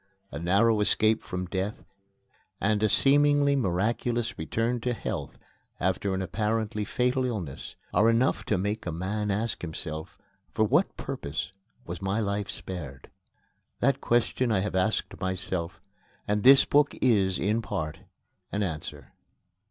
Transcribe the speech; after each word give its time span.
A 0.31 0.39
narrow 0.39 0.79
escape 0.81 1.21
from 1.21 1.45
death 1.45 1.85
and 2.59 2.81
a 2.81 2.89
seemingly 2.89 3.55
miraculous 3.55 4.35
return 4.39 4.81
to 4.81 4.95
health 4.95 5.37
after 5.79 6.15
an 6.15 6.23
apparently 6.23 6.83
fatal 6.85 7.23
illness 7.23 7.75
are 7.93 8.09
enough 8.09 8.43
to 8.45 8.57
make 8.57 8.87
a 8.87 8.91
man 8.91 9.29
ask 9.29 9.61
himself: 9.61 10.17
For 10.49 10.65
what 10.65 10.97
purpose 10.97 11.51
was 11.85 12.01
my 12.01 12.19
life 12.19 12.49
spared? 12.49 13.11
That 13.79 14.01
question 14.01 14.51
I 14.51 14.61
have 14.61 14.73
asked 14.73 15.21
myself, 15.21 15.79
and 16.27 16.41
this 16.41 16.65
book 16.65 16.95
is, 16.99 17.37
in 17.37 17.61
part, 17.61 17.99
an 18.51 18.63
answer. 18.63 19.13